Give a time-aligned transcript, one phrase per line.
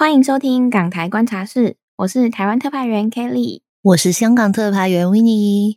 [0.00, 5.74] 欢迎收听港台观察室，我是台湾特派员 Kelly，我是香港特派员 Winnie。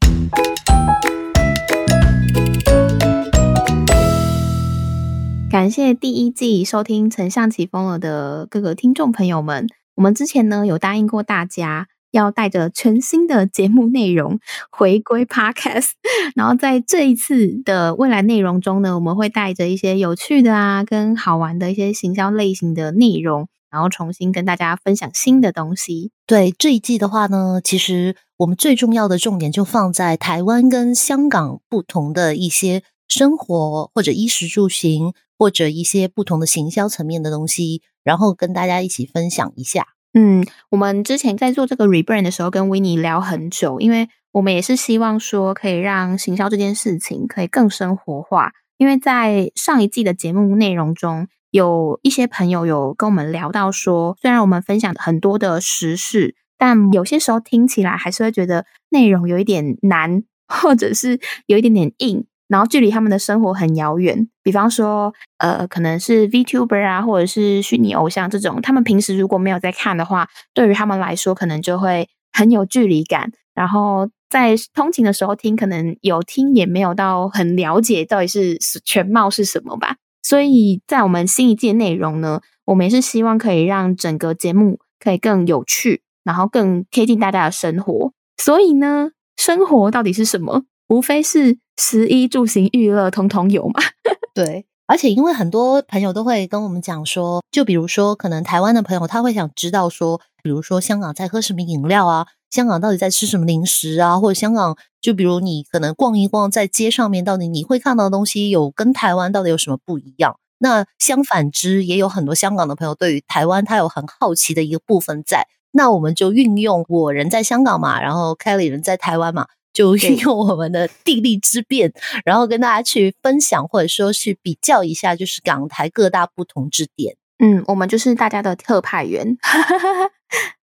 [5.52, 9.68] 感谢第一季收听《丞相起风了》的各个听众朋友们。
[9.96, 14.40] 我们之前呢有答应过大家，要带着全新的节目内容
[14.72, 15.90] 回归 Podcast，
[16.34, 23.50] 然后在这一次的未来内容中呢，我们会带着一些有趣的啊，跟好玩的一些行销类型的内容。
[23.74, 26.12] 然后重新跟大家分享新的东西。
[26.28, 39.88] 对这一季的话呢，其实我们最重要的重点就放在台湾跟香港不同的一些生活或者衣食住行，或者一些不同的行销层面的东西，然后跟大家一起分享一下。
[40.14, 48.52] 嗯，我们之前在做这个 rebrand 的时候，跟维尼聊很久，因为我们也是希望说可以让行销这件事情可以更生活化。
[48.78, 51.28] 因为在上一季的节目内容中。
[51.54, 64.28] 有一些朋友有跟我们聊到说，虽然我们分享很多的时事，但有些时候听起来还是会觉得内容有一点难，或者是有一点点硬，然后距离他们的生活很遥远。
[64.42, 73.32] 比方说，呃，可能是 VTuber 啊，或者是虚拟偶像这种，他们平时如果没有在看的话，对于他们来说可能就会很有距离感。
[73.54, 79.98] 然后在通勤的时候听，可能有听也没有到很了解到底是全貌是什么吧。
[80.24, 88.14] 所以在我们新一季内容呢，我们也是希望可以让整个节目可以更有趣，然后更贴近大家的生活。
[88.38, 90.64] 所以呢，生活到底是什么？
[90.88, 93.82] 无非是食衣住行娱乐，通通有嘛。
[94.34, 102.28] 对，而且因为很多朋友都会跟我们讲说，就比如说，可能台湾的朋友他会想知道说，比如说香港在喝什么饮料啊。
[102.54, 104.20] 香港到底在吃什么零食啊？
[104.20, 110.38] 或者香港，就比如你可能逛一逛，在街上面，到底你会看到的东西有跟台湾到底有什么不一样？
[110.60, 115.48] 那相反之，也有很多香港的朋友对于台湾，他有很好奇的一个部分在。
[115.72, 121.92] 那我们就运用我人在香港嘛，然后 Kelly 人在台湾嘛，就运用我们的地利之便，
[122.24, 127.16] 然后跟大家去分享，或者说去比较一下，就是港台各大不同之点。
[127.44, 129.36] 嗯，我们就是大家的特派员。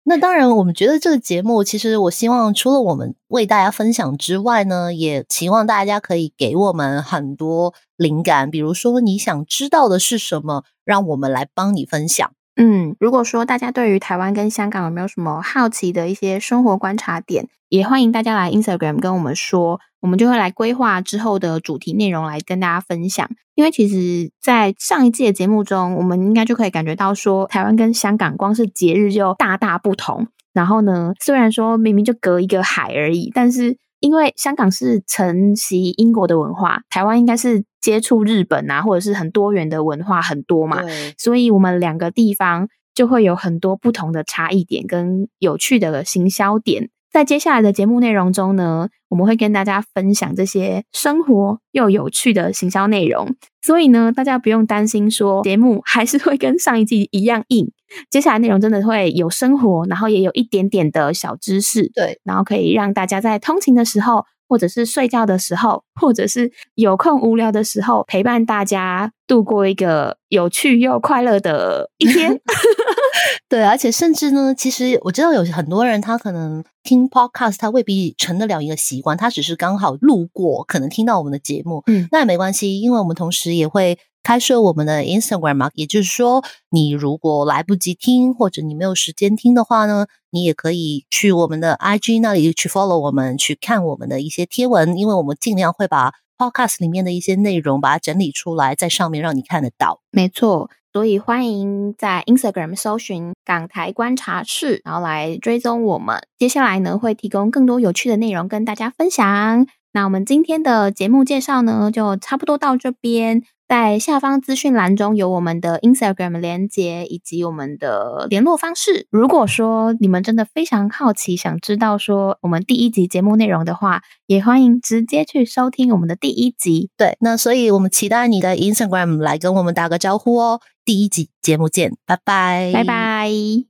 [0.08, 8.50] 那当然，我们觉得这个节目，其实我希望除了我们为大家分享之外呢，也期望大家可以给我们很多灵感。
[8.50, 12.32] 比如说，你想知道的是什么，让我们来帮你分享。
[12.56, 23.28] 嗯，如果说大家对于台湾跟香港有没有什么好奇的一些生活观察点，也欢迎大家来 Instagram 跟我们说，我们就会来规划之后的主题内容来跟大家分享。
[23.54, 30.28] 因为其实，在上一季的节目中，我们应该就可以感觉到说，台湾跟香港光是节日就大大不同。
[30.52, 33.78] 然后呢，虽然说明明就隔一个海而已，但是。
[34.00, 40.80] 因为香港是承袭英国的文化，台湾应该是接触日本啊，或者是很多元的文化很多嘛，
[41.18, 46.90] 所以我们两个地方就会有很多不同的差异点跟有趣的行销点。
[47.10, 57.72] 在接下来的节目内容中呢，我们会跟大家分享这些生活又有趣的行销内容，所以呢，大家不用担心说节目还是会跟上一季一样硬。
[58.10, 72.40] 接下来内容真的会有生活，然后也有一点点的小知识，对，然后可以让大家在通勤的时候，或者是睡觉的时候，或者是有空无聊的时候，陪伴大家度过一个有趣又快乐的一天。
[73.48, 83.98] 对，而且甚至呢，其实我知道有很多人他可能听 podcast，他未必成得了一个习惯，他只是刚好路过，可能听到我们的节目，嗯，那也没关系，因为我们同时也会。
[84.28, 100.02] 开设我们的 Instagram 嘛，也就是说，你如果来不及听，或者你没有时间听的话呢，你也可以去我们的 IG 那里去 follow 我们，去看我们的一些贴文，因为我们尽量会把 Podcast 里面的一些内容把它整理出来，在上面让你看得到。
[100.10, 106.20] 没错，所以欢迎在 Instagram 搜寻港台观察室，然后来追踪我们。
[106.38, 109.66] 接下来呢，会提供更多有趣的内容跟大家分享。
[109.94, 113.42] 那我们今天的节目介绍呢，就差不多到这边。
[113.68, 119.06] 在下方资讯栏中有我们的 Instagram 连接以及我们的联络方式。
[119.10, 126.90] 如果说你们真的非常好奇，想知道说我们第一集节目内容的话，也欢迎直接去收听我们的第一集。
[126.96, 130.60] 对，那所以我们期待你的 Instagram 来跟我们打个招呼哦。
[130.86, 133.68] 第一集节目见，拜拜，拜拜。